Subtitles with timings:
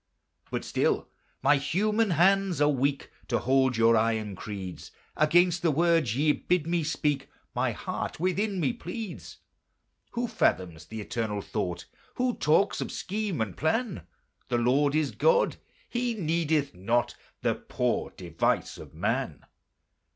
[0.49, 1.09] But still
[1.43, 6.65] my human hands are weak To hold your iron creeds: Against the words ye bid
[6.65, 9.37] me speak My heart within me pleads.
[10.13, 11.85] Who fathoms the Eternal Thought?
[12.15, 14.07] Who talks of scheme and plan?
[14.49, 15.57] The Lord is God!
[15.87, 19.45] He needeth not The poor device of man.